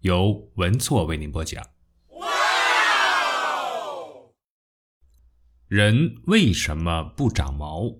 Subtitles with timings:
[0.00, 1.64] 由文措为您播讲。
[5.66, 7.98] 人为什么不长毛？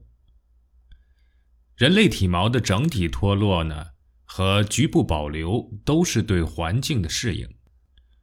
[1.76, 3.88] 人类体毛的整体脱落呢，
[4.24, 7.48] 和局部保留都是对环境的适应，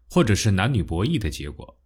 [0.10, 1.80] 或者是男女博弈的结果。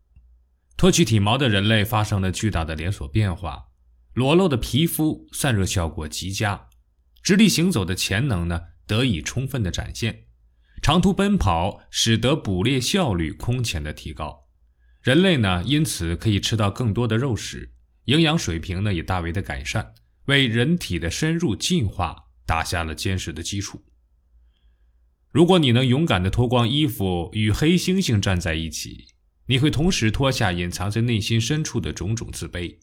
[0.77, 3.65] 脱去体毛的人类发生了巨大的连锁变化，
[4.13, 6.69] 裸露的皮肤散热效果极佳，
[7.21, 10.28] 直立行走的潜能呢得以充分的展现。
[10.81, 14.47] 长途奔跑使得捕猎效率空前的提高，
[15.01, 17.71] 人类呢因此可以吃到更多的肉食，
[18.05, 19.93] 营养水平呢也大为的改善，
[20.25, 23.83] 为人体的深入进化打下了坚实的基础。
[25.31, 29.07] 如果你能勇敢的脱光衣服与黑猩猩站在一起，
[29.47, 32.77] 你会同时脱下隐藏在内心深处的种种自卑，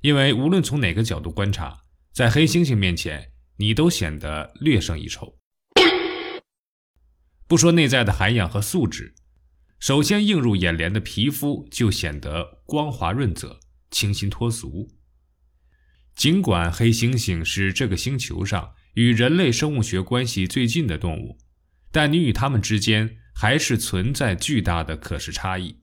[0.00, 1.80] 因为无论从哪个角度观察，
[2.12, 5.37] 在黑猩猩面前，你都显得略胜一筹。
[7.48, 9.14] 不说内在的涵养和素质，
[9.80, 13.58] 首先映入眼帘的皮肤就显得光滑润泽、
[13.90, 14.90] 清新脱俗。
[16.14, 21.38] 尽管黑猩猩是这个星球上与人类生物学关系最近的动物，
[21.90, 25.80] 但你与它们之间还是存在巨大的可视差异。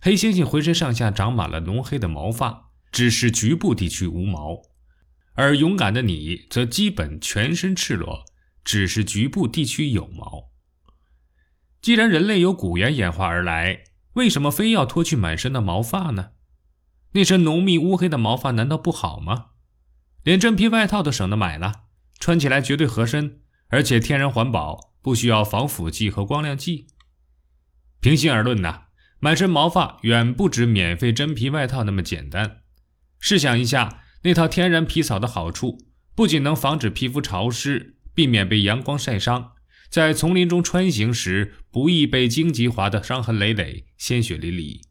[0.00, 4.62] 黑猩猩浑身上下长满了浓黑的毛发，只是局部地区无毛；
[5.34, 8.24] 而勇敢的你则基本全身赤裸，
[8.64, 10.49] 只是局部地区有毛。
[11.80, 16.32] 既然人类由古猿演化而来，为什么非要脱去满身的毛发呢？
[17.12, 19.46] 那身浓密乌黑的毛发难道不好吗？
[20.22, 21.84] 连真皮外套都省得买了，
[22.18, 26.88] 穿起来绝对合身，而且天然环保，不需要防腐剂和光亮剂。
[28.00, 28.82] 平心而论呐，
[29.18, 32.58] 满身毛发远不止免费真皮外套那么简单。
[33.18, 35.78] 试想一下，那套天然皮草的好处，
[36.14, 39.52] 不仅能防止皮肤潮湿，避免被阳光晒伤。
[39.90, 44.82] 在丛林中穿行时，不易被荆棘划得伤痕累累、鲜血淋漓，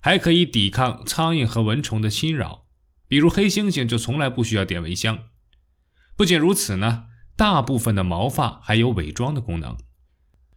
[0.00, 2.66] 还可以抵抗苍蝇和蚊虫的侵扰。
[3.06, 5.20] 比如黑猩猩就从来不需要点蚊香。
[6.16, 7.04] 不仅如此呢，
[7.36, 9.76] 大部分的毛发还有伪装的功能。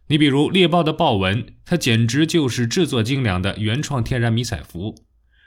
[0.08, 5.04] 你比如猎豹的豹纹，它简直就是制作精良的原创天然迷彩服。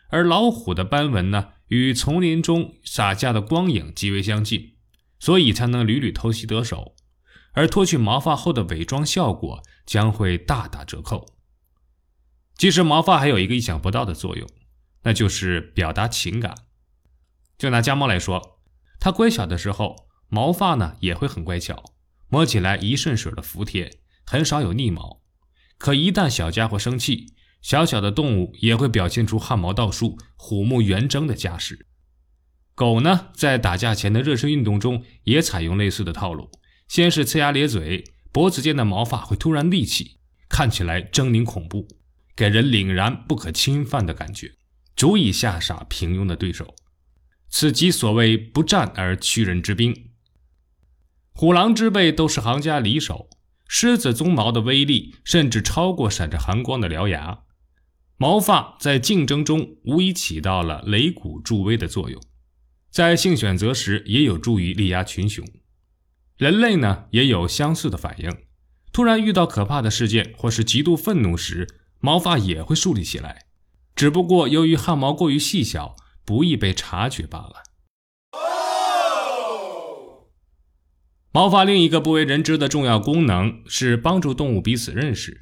[0.09, 4.73] 而老虎的斑纹呢，与丛林中洒下的光影极为相近，
[5.19, 6.95] 所以才能屡屡偷袭得手。
[7.57, 11.25] 而脱去毛发后的伪装效果将会大打折扣。
[12.55, 14.47] 其实毛发还有一个意想不到的作用，
[15.01, 16.53] 那就是表达情感。
[17.57, 18.59] 就拿家猫来说，
[18.99, 21.83] 它乖巧的时候，毛发呢也会很乖巧，
[22.27, 25.23] 摸起来一顺水的服帖，很少有逆毛。
[25.79, 31.87] 可一旦小家伙生气，小小的动物也会表现出汗毛倒竖、虎目圆睁的架势。
[32.75, 36.51] 狗呢，在打架前的热身运动中也采用类似的套路。
[36.87, 40.17] 先是呲牙咧嘴，脖子间的毛发会突然立起，
[40.47, 41.87] 看起来狰狞恐怖，
[42.35, 44.53] 给人凛然不可侵犯的感觉，
[44.95, 46.75] 足以吓傻平庸的对手。
[47.49, 50.11] 此即所谓不战而屈人之兵。
[51.33, 53.29] 虎狼之辈都是行家里手，
[53.67, 57.43] 狮子鬃毛的威力甚至超过闪着寒光的獠牙。
[58.17, 62.19] 毛发在竞争中无疑起到了擂鼓助威的作用，
[62.89, 65.45] 在性选择时也有助于力压群雄。
[66.37, 68.31] 人类呢也有相似的反应，
[68.91, 71.67] 突然遇到可怕的事件或是极度愤怒时，
[71.99, 73.47] 毛发也会竖立起来，
[73.95, 77.63] 只不过由于汗毛过于细小，不易被察觉罢了。
[81.31, 85.39] 毛发另一个不为人知的重要功能是帮助动物彼此认识。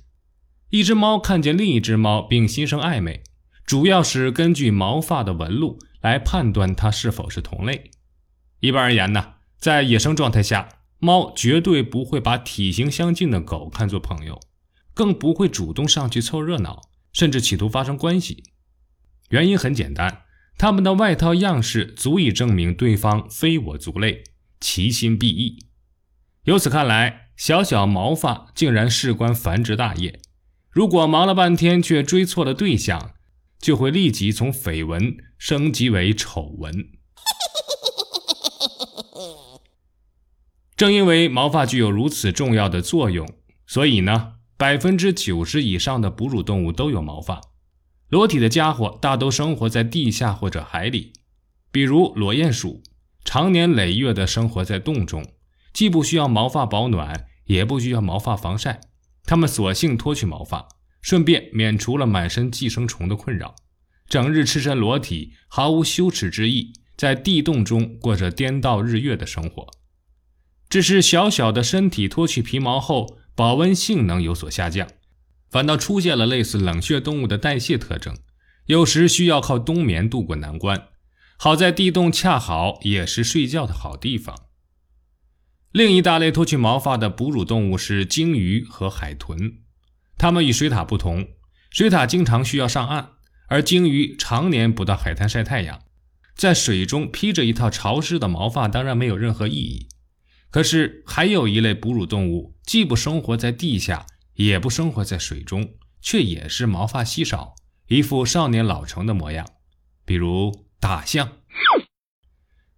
[0.69, 3.21] 一只猫看见另一只猫并心生暧昧，
[3.65, 7.91] 主要是根据毛发的纹路来判断它是否是同类。
[8.61, 10.69] 一般而言呢，在野生状态下。
[11.05, 14.41] 猫绝对不会把体型相近的狗看作朋友，
[14.95, 16.81] 更不会主动上去凑热闹，
[17.13, 18.43] 甚至企图发生关系。
[19.29, 20.23] 原因很简单，
[20.57, 24.23] 它们的外套样式足以证明对方非我族类，
[24.59, 25.59] 其心必异。
[26.45, 30.19] 由此看来，小小毛发竟然事关繁殖大业。
[30.71, 33.11] 如果忙了半天却追错了对象，
[33.59, 36.89] 就会立即从绯闻升级为丑闻。
[40.77, 43.25] 正因为毛发具有如此重要的作用，
[43.65, 47.39] 所以呢，百分之九十以上的哺乳动物都有毛发。
[48.09, 51.13] 裸体的家伙大都生活在地下或者海里，
[51.71, 52.83] 比如裸鼹鼠，
[53.23, 55.25] 常年累月地生活在洞中，
[55.73, 58.81] 既不需要毛发保暖，也不需要毛发防晒，
[59.23, 60.67] 它们索性脱去毛发，
[61.01, 63.55] 顺便免除了满身寄生虫的困扰，
[64.09, 69.65] 整日赤身裸体，毫无羞耻之意，在地洞中过着颠倒日月的生活。
[70.75, 74.89] 只是小小的身体脱去皮毛后，保温性能有所下降。
[75.49, 78.17] 反倒出现了类似冷血动物的代谢特征，
[78.65, 80.89] 有时需要靠冬眠渡过难关。
[81.37, 84.37] 好在地洞恰好也是睡觉的好地方。
[85.71, 89.59] 另一大类脱去毛发的哺乳动物是鲸鱼和海豚，
[90.17, 91.25] 它们与水獭不同，
[91.69, 93.11] 水獭经常需要上岸，
[93.47, 95.79] 而鲸鱼常年不到海滩晒太阳，
[96.35, 99.87] 在水中披着一套潮湿的毛发，当然没有任何意义。
[100.55, 104.05] 可是还有一类哺乳动物，既不生活在地下。
[104.35, 107.55] 也不生活在水中，却也是毛发稀少，
[107.89, 109.45] 一副少年老成的模样。
[110.05, 111.39] 比如大象，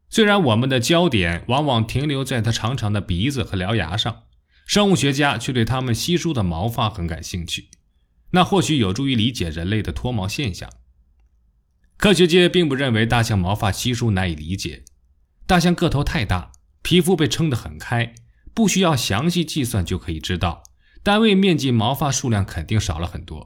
[0.09, 4.23] 虽然我们的焦点往往停留在它长长的鼻子和獠牙上，
[4.65, 7.69] 生物学家却对它们稀疏的毛发很感兴趣。
[8.31, 10.67] 那或许有助于理解人类的脱毛现象。
[11.95, 14.83] 科学界并不认为大象毛发稀疏难以理解，
[15.45, 16.51] 大象个头太大，
[16.87, 18.15] 皮肤被撑得很开，
[18.53, 20.63] 不需要详细计算就可以知道。
[21.03, 23.45] 单位面积毛发数量肯定少了很多，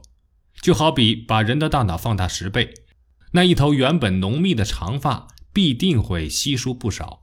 [0.60, 2.72] 就好比把人的大脑放大十倍，
[3.32, 7.20] 那一头原本浓密的长发必定会稀疏不少。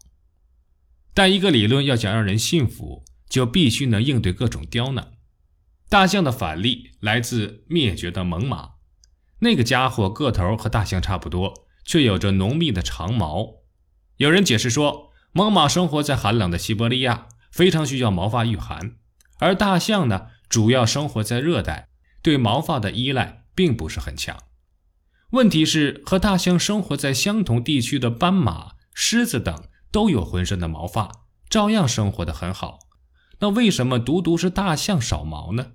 [1.13, 5.13] 但一个理论要想让人信服，就必须能应对各种刁难。
[5.88, 8.71] 大象的反例来自灭绝的猛犸，
[9.39, 13.62] 那个家伙个头和大象差不多，却有着浓密的长毛。
[14.18, 18.96] 有人解释说，猛犸生活在寒冷的西伯利亚，非常需要毛发御寒。
[19.40, 21.90] 而大象呢，主要生活在热带，
[22.22, 24.38] 对毛发的依赖并不是很强。
[25.31, 31.12] 问题是，和大象生活在相同地区的斑马、狮子等都有浑身的毛发，
[31.50, 32.80] 照样生活的很好。
[33.40, 35.74] 那为什么独独是大象少毛呢？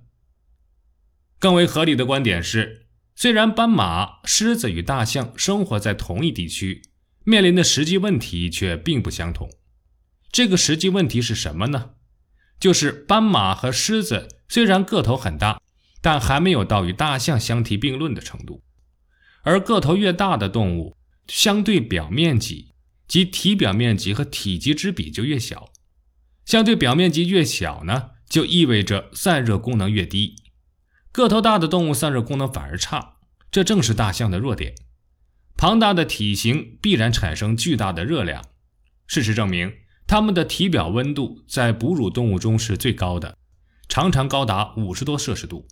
[1.39, 6.83] 更为合理的观点是，虽然斑马、狮子与大象生活在同一地区，
[7.25, 9.49] 面临的实际问题却并不相同。
[10.31, 11.91] 这个实际问题是什么呢？
[12.59, 15.59] 就是斑马和狮子虽然个头很大，
[16.01, 18.61] 但还没有到与大象相提并论的程度。
[19.41, 20.95] 而个头越大的动物，
[21.27, 22.73] 相对表面积
[23.07, 25.71] 及体表面积和体积之比就越小。
[26.45, 30.35] 相对表面积越小呢，就意味着散热功能越低。
[31.11, 33.15] 个头大的动物散热功能反而差，
[33.49, 34.75] 这正是大象的弱点。
[35.57, 38.43] 庞大的体型必然产生巨大的热量。
[39.07, 39.71] 事实证明。
[40.07, 43.39] 它们的体表温度在哺乳动物中是最高的，
[43.89, 45.67] 常常高达五十多摄氏度，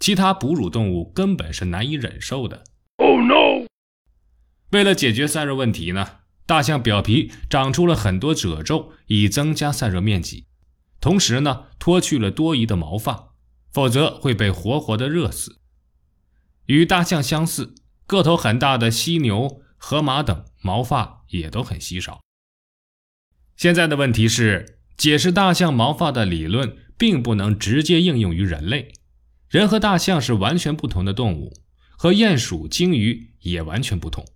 [0.00, 2.64] 其他哺乳动物根本是难以忍受的。
[2.96, 3.66] Oh no！
[4.70, 10.46] 为了解决散热问题呢，大象表皮长出了很多褶皱，以增加散热面积，
[10.98, 13.34] 同时呢，脱去了多余的毛发，
[13.70, 15.60] 否则会被活活的热死。
[16.64, 17.74] 与大象相似，
[18.06, 22.20] 个头很大的犀牛、河马等毛发也都很稀少。
[23.56, 28.92] 现在的问题是，解释大象毛发的理论并不能直接应用于人类。
[29.48, 31.54] 人和大象是完全不同的动物，
[31.90, 34.26] 和鼹鼠、鲸鱼也完全不同。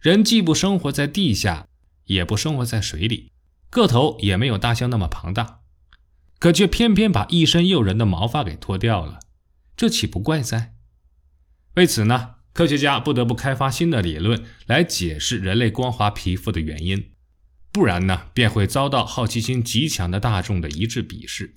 [0.00, 1.66] 人既不生活在地下，
[2.04, 3.32] 也不生活在水里，
[3.68, 5.60] 个头也没有大象那么庞大，
[6.38, 9.20] 可却偏偏把一身诱人的毛发给脱掉了，
[9.76, 10.74] 这岂不怪哉？
[11.74, 17.12] 为此呢，科学家不得不开发新的理论来解释人类光滑皮肤的原因。
[17.70, 21.54] 不然呢，便会遭到好奇心极强的大众的一致鄙视。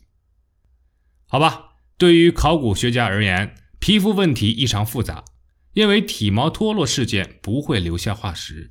[1.26, 5.26] 好吧，对于考古学家而言，皮肤问题异常复杂，
[5.74, 8.70] 因为体毛脱落事件不会留下化石。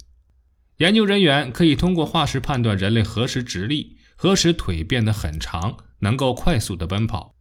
[0.76, 7.34] 研究人员可以通过化石判断人类何时直立，何时腿变得很长，能够快速的奔跑，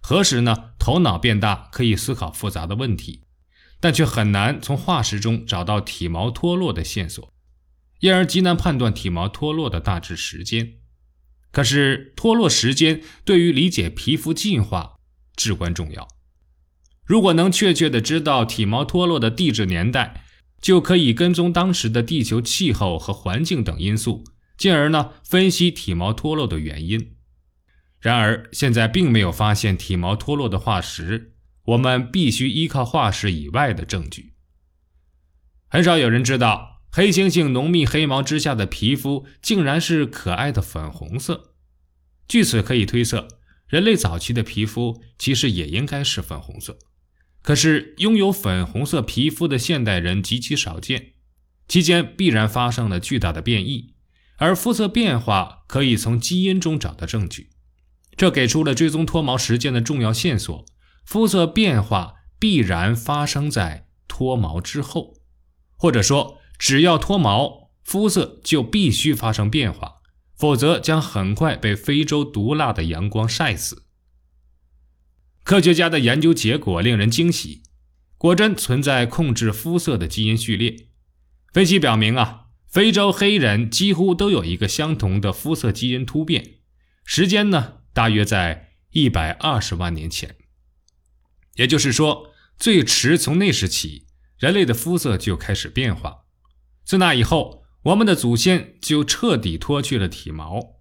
[0.00, 3.24] 何时呢头脑变大，可以思考复杂的问题，
[3.80, 7.32] 但却很难从化石中找到体毛脱落的线索。
[8.00, 10.74] 因而极难判断体毛脱落的大致时间，
[11.50, 14.98] 可是脱落时间对于理解皮肤进化
[15.34, 16.06] 至关重要。
[17.04, 20.24] 如果能确切的知道体毛脱落的地质年代，
[20.60, 24.24] 就可以跟踪当时的地球气候和环境等因素，
[24.56, 27.16] 进而呢分析体毛脱落的原因。
[27.98, 31.34] 然而现在并没有发现体毛脱落的化石，
[31.68, 34.34] 我们必须依靠化石以外的证据。
[35.68, 36.76] 很少有人知道。
[36.90, 41.52] 黑猩猩浓密黑毛之下的皮肤竟然是可爱的粉红色，
[42.26, 43.28] 据此可以推测，
[43.66, 46.78] 人类早期的皮肤其实也应该是粉红色。
[47.42, 51.12] 可是，拥有粉红色皮肤的现代人极其少见，
[51.68, 53.92] 期间必然发生了巨大的变异，
[54.38, 57.50] 而肤色变化可以从基因中找到证据，
[58.16, 60.64] 这给出了追踪脱毛时间的重要线索。
[61.08, 65.14] 肤色变化必然发生在脱毛之后，
[65.74, 70.02] 或者说，只要脱毛，肤色就必须发生变化，
[70.36, 73.84] 否则将很快被非洲毒辣的阳光晒死。
[75.44, 77.62] 科学家的研究结果令人惊喜，
[78.18, 80.88] 果真存在控制肤色的基因序列。
[81.54, 86.56] 分析表明啊，非洲黑人几乎都有一个相同的肤色基因突变，
[87.06, 90.36] 时间呢大约在一百二十万年前。
[91.58, 94.06] 也就是说，最迟从那时起，
[94.38, 96.24] 人类的肤色就开始变化。
[96.84, 100.80] 自那以后，我们的祖先就彻底脱去了体毛。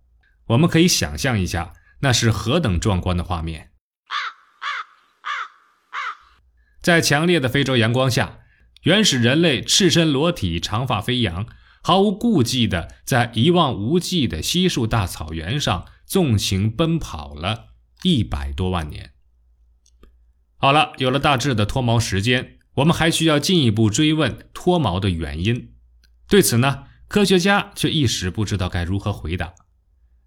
[0.49, 3.71] 我们可以想象一下，那是何等壮观的画面。
[6.81, 8.39] 在强烈的非洲阳光下，
[8.83, 11.47] 原始人类赤身裸体、长发飞扬，
[11.81, 17.69] 毫无顾忌地在一望无际的稀树大草原上纵情奔跑了
[18.03, 19.16] 一百多万年。
[20.57, 25.73] 好了，有了大致的脱毛时间，我们还需要进一步追问脱毛的原因。
[26.27, 29.53] 对此呢，科学家却一时不知道该如何回答。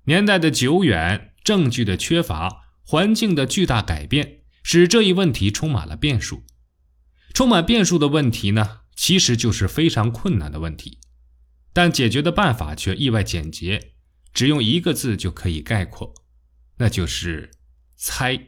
[0.05, 6.45] 年代的久远，证据的缺乏，环境的巨大改变，使这一问题充满了变数。
[7.35, 10.99] 充满变数的问题呢，其实就是非常困难的问题，
[11.73, 13.93] 但解决的办法却意外简洁，
[14.33, 16.15] 只用一个字就可以概括，
[16.79, 17.51] 那就是
[17.97, 18.41] 猜。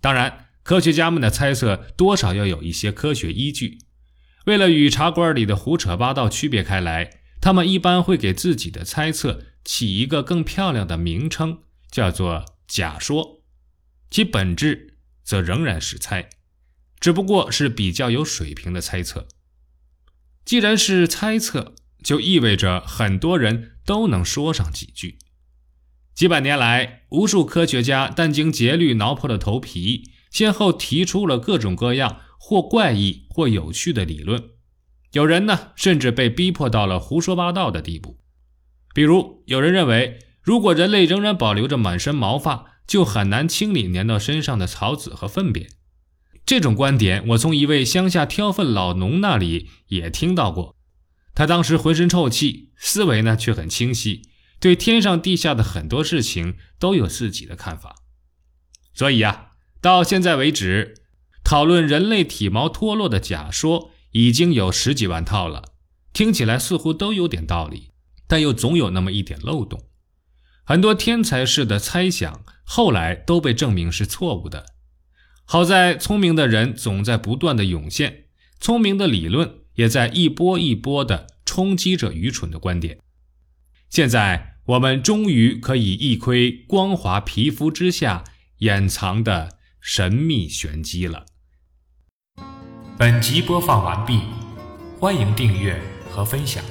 [0.00, 3.78] 当然，科学家们的猜测多少要有一些科学依据。
[4.46, 11.58] 为了与茶馆里的胡扯八道区别开来，他们一般会给自己的猜测起一个更漂亮的名称，
[11.90, 13.42] 叫做假说，
[14.10, 16.28] 其本质则仍然是猜。
[16.98, 19.26] 只不过是比较有水平的猜测。
[20.44, 25.18] 既然是猜测，就意味着很多人都能说上几句。
[26.14, 34.42] 几百年来，无数科学家殚精竭虑，挠破了头皮，先后提出了各种各样或怪异或有趣的理论。
[35.12, 38.18] 有人呢，甚至被逼迫到了胡说八道的地步。
[38.94, 45.70] 比如，有人认为，如果人类仍然保留着满身毛发，就很难清理粘到身上的草籽和粪便。
[46.44, 50.76] 这种观点，我从一位乡下挑粪老农那里也听到过。
[51.34, 54.22] 他当时浑身臭气，思维呢却很清晰，
[54.58, 57.94] 对天上地下的很多事情都有自己的看法。
[58.92, 59.51] 所以啊，
[59.82, 60.94] 到现在为止，
[61.42, 65.64] 讨论人类体毛脱落的假说已经有十几万套了，
[66.12, 67.88] 听起来似乎都有点道理，
[68.28, 69.82] 但又总有那么一点漏洞。
[70.62, 74.66] 很多天才式的猜想，后来都被证明是错误的。
[75.44, 78.26] 好在聪明的人总在不断的涌现，
[78.60, 83.00] 聪明的理论也在一波一波的冲击着愚蠢的观点。
[83.90, 88.22] 现在我们终于可以一窥光滑皮肤之下
[88.58, 91.26] 掩藏的神秘玄机了。
[92.96, 94.20] 本集播放完毕，
[95.00, 96.62] 欢迎订阅和分享。